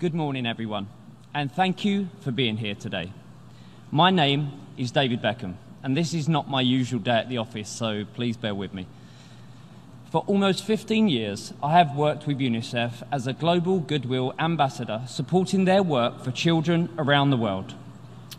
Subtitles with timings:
[0.00, 0.86] Good morning, everyone,
[1.34, 3.12] and thank you for being here today.
[3.90, 7.68] My name is David Beckham, and this is not my usual day at the office,
[7.68, 8.86] so please bear with me.
[10.12, 15.64] For almost 15 years, I have worked with UNICEF as a global goodwill ambassador, supporting
[15.64, 17.74] their work for children around the world.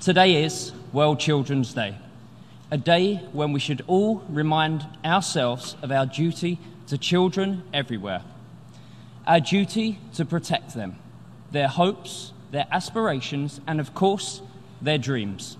[0.00, 1.96] Today is World Children's Day,
[2.70, 8.22] a day when we should all remind ourselves of our duty to children everywhere,
[9.26, 10.94] our duty to protect them,
[11.52, 14.42] their hopes, their aspirations, and of course,
[14.80, 15.56] their dreams.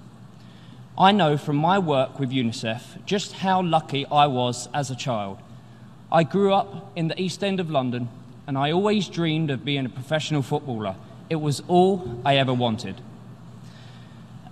[0.98, 5.38] I know from my work with UNICEF just how lucky I was as a child.
[6.12, 8.08] I grew up in the East End of London
[8.46, 10.96] and I always dreamed of being a professional footballer.
[11.30, 13.00] It was all I ever wanted.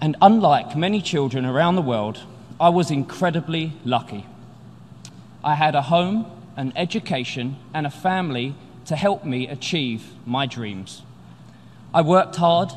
[0.01, 2.23] And unlike many children around the world,
[2.61, 4.25] I was incredibly lucky.
[5.43, 8.55] I had a home, an education, and a family
[8.87, 11.03] to help me achieve my dreams.
[11.95, 12.71] I worked hard,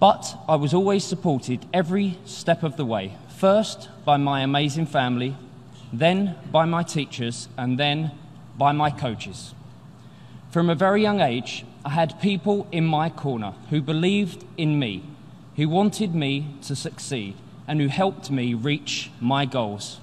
[0.00, 3.16] but I was always supported every step of the way.
[3.36, 5.36] First, by my amazing family,
[5.92, 8.10] then by my teachers, and then
[8.58, 9.54] by my coaches.
[10.50, 15.04] From a very young age, I had people in my corner who believed in me,
[15.54, 17.36] who wanted me to succeed,
[17.68, 20.00] and who helped me reach my goals.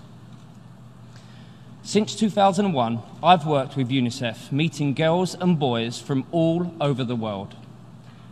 [1.84, 7.56] Since 2001, I've worked with UNICEF, meeting girls and boys from all over the world.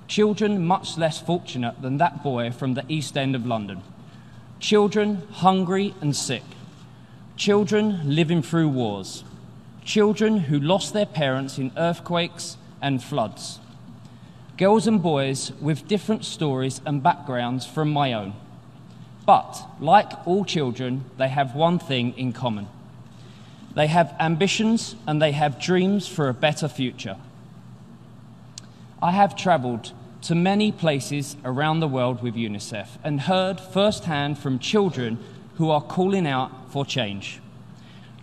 [0.07, 3.81] Children much less fortunate than that boy from the East End of London.
[4.59, 6.43] Children hungry and sick.
[7.37, 9.23] Children living through wars.
[9.83, 13.59] Children who lost their parents in earthquakes and floods.
[14.57, 18.33] Girls and boys with different stories and backgrounds from my own.
[19.25, 22.67] But, like all children, they have one thing in common
[23.75, 27.17] they have ambitions and they have dreams for a better future.
[29.05, 29.91] I have travelled
[30.23, 35.19] to many places around the world with UNICEF and heard firsthand from children
[35.57, 37.39] who are calling out for change.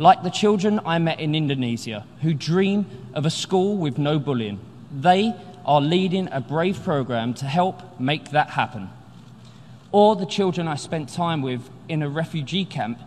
[0.01, 4.59] Like the children I met in Indonesia who dream of a school with no bullying,
[4.91, 5.33] they
[5.65, 8.91] are leading a brave program to help make that happen.
[9.93, 12.99] Or the children I spent time with in a refugee camp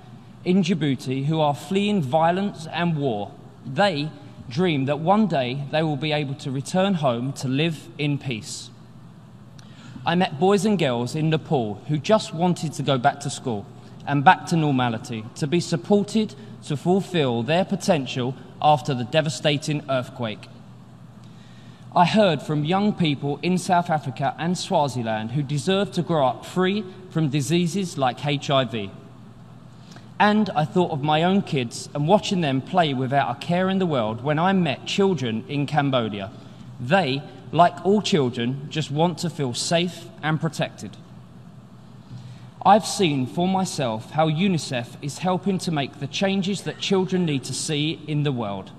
[0.46, 3.34] in Djibouti who are fleeing violence and war.
[3.66, 4.12] They
[4.50, 8.69] dream that one day they will be able to return home to live in peace.
[10.06, 13.66] I met boys and girls in Nepal who just wanted to go back to school
[14.07, 16.35] and back to normality, to be supported
[16.66, 20.47] to fulfill their potential after the devastating earthquake.
[21.95, 26.45] I heard from young people in South Africa and Swaziland who deserve to grow up
[26.45, 28.91] free from diseases like HIV.
[30.20, 33.80] And I thought of my own kids and watching them play without a care in
[33.80, 36.31] the world when I met children in Cambodia.
[36.80, 37.22] They,
[37.52, 40.96] like all children, just want to feel safe and protected.
[42.66, 47.44] I've seen for myself how UNICEF is helping to make the changes that children need
[47.44, 48.72] to see in the world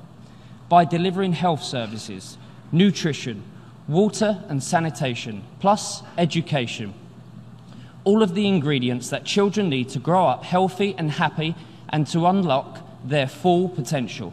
[0.68, 2.36] by delivering health services,
[2.72, 3.44] nutrition,
[3.86, 6.94] water and sanitation, plus education
[8.06, 11.56] all of the ingredients that children need to grow up healthy and happy
[11.88, 14.32] and to unlock their full potential.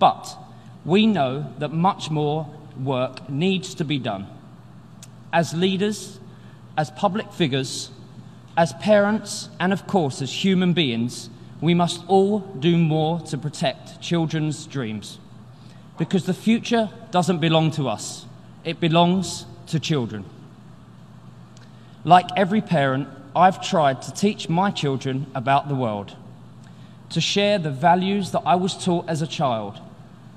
[0.00, 0.36] But
[0.84, 4.26] we know that much more work needs to be done.
[5.32, 6.18] As leaders,
[6.76, 7.90] as public figures,
[8.56, 14.00] as parents, and of course as human beings, we must all do more to protect
[14.00, 15.20] children's dreams.
[15.98, 18.26] Because the future doesn't belong to us,
[18.64, 20.24] it belongs to children.
[22.04, 26.16] Like every parent, I've tried to teach my children about the world,
[27.10, 29.78] to share the values that I was taught as a child,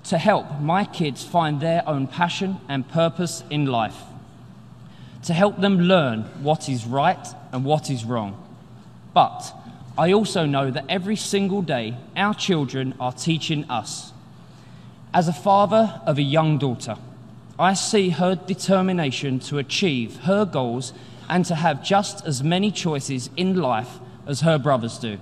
[0.06, 3.98] to help my kids find their own passion and purpose in life,
[5.24, 8.42] to help them learn what is right and what is wrong.
[9.16, 9.52] But
[9.98, 14.12] I also know that every single day our children are teaching us.
[15.14, 16.98] As a father of a young daughter,
[17.58, 20.94] I see her determination to achieve her goals
[21.30, 25.18] and to have just as many choices in life as her brothers do.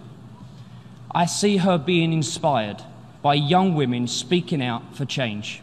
[1.11, 2.81] I see her being inspired
[3.21, 5.61] by young women speaking out for change.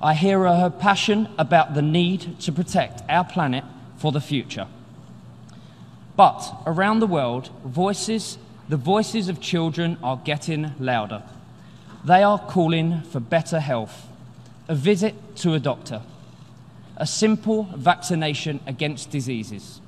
[0.00, 3.64] I hear her passion about the need to protect our planet
[3.96, 4.66] for the future.
[6.16, 8.36] But around the world, voices,
[8.68, 11.22] the voices of children are getting louder.
[12.04, 14.08] They are calling for better health,
[14.68, 16.02] a visit to a doctor,
[17.02, 19.80] a simple vaccination against diseases,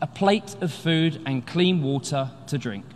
[0.00, 2.86] a plate of food and clean water to drink.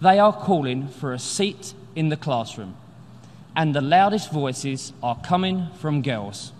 [0.00, 2.76] They are calling for a seat in the classroom,
[3.56, 6.52] and the loudest voices are coming from girls.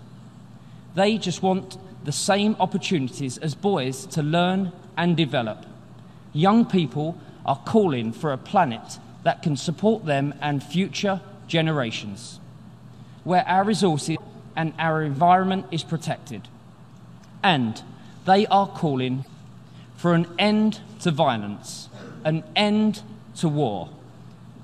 [0.97, 5.64] They just want the same opportunities as boys to learn and develop.
[6.32, 7.17] Young people
[7.47, 12.41] are calling for a planet that can support them and future generations,
[13.23, 14.17] where our resources
[14.61, 16.47] and our environment is protected.
[17.43, 17.83] And
[18.27, 19.25] they are calling
[19.97, 21.89] for an end to violence,
[22.27, 23.01] an end
[23.37, 23.89] to war,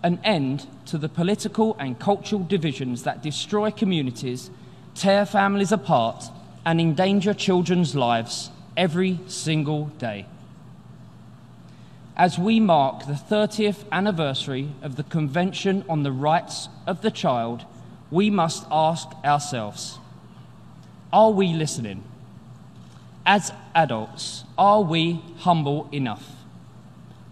[0.02, 4.50] an end to the political and cultural divisions that destroy communities,
[4.94, 6.26] tear families apart,
[6.66, 10.26] and endanger children's lives every single day.
[12.18, 17.64] As we mark the 30th anniversary of the Convention on the Rights of the Child,
[18.10, 19.98] we must ask ourselves
[21.12, 22.02] Are we listening?
[23.24, 26.30] As adults, are we humble enough?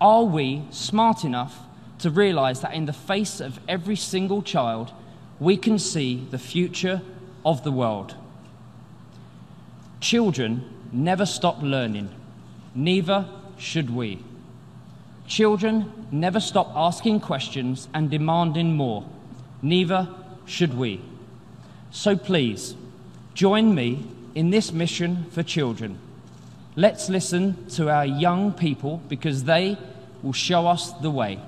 [0.00, 1.60] Are we smart enough
[2.00, 4.92] to realize that in the face of every single child,
[5.38, 7.00] we can see the future
[7.44, 8.16] of the world?
[10.00, 12.10] Children never stop learning,
[12.74, 14.22] neither should we.
[15.26, 19.04] Children never stop asking questions and demanding more,
[19.62, 20.08] neither
[20.46, 21.00] should we.
[21.90, 22.74] So please,
[23.34, 25.98] join me in this mission for children.
[26.76, 29.78] Let's listen to our young people because they
[30.22, 31.40] will show us the way.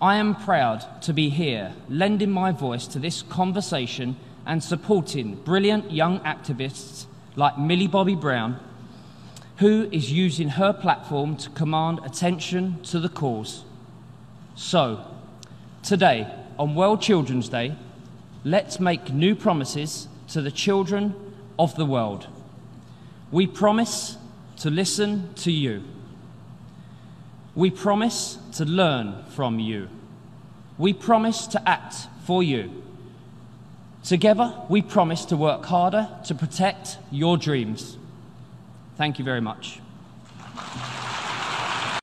[0.00, 5.92] I am proud to be here, lending my voice to this conversation and supporting brilliant
[5.92, 7.06] young activists
[7.36, 8.58] like Millie Bobby Brown,
[9.58, 13.62] who is using her platform to command attention to the cause.
[14.56, 15.04] So,
[15.84, 16.26] today,
[16.58, 17.76] on World Children's Day,
[18.44, 21.14] let's make new promises to the children
[21.58, 22.26] of the world.
[23.30, 24.16] We promise
[24.58, 25.82] to listen to you.
[27.54, 29.88] We promise to learn from you.
[30.78, 32.82] We promise to act for you.
[34.02, 37.96] Together, we promise to work harder to protect your dreams.
[38.96, 39.80] Thank you very much.